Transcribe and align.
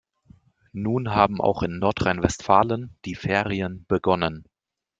Nun 0.73 1.11
haben 1.13 1.41
auch 1.41 1.61
in 1.61 1.77
Nordrhein-Westfalen 1.77 2.97
die 3.05 3.13
Ferien 3.13 3.85
begonnen. 3.87 4.45